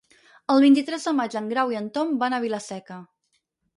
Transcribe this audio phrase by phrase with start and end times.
[0.53, 2.99] El vint-i-tres de maig en Grau i en Tom van a Vila-seca.